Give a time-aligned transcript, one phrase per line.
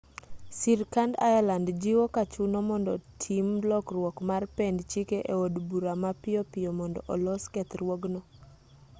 [0.57, 6.41] sirkand ireland jiwo ka chuno mondo tim lokruok mar pend chike e od bura mapiyo
[6.51, 8.19] piyo mondo olos kethruogno